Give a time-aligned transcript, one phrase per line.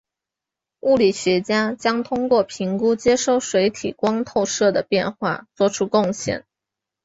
[0.79, 6.43] 物理学家将通过评估接收水体光透射的变化做出贡献。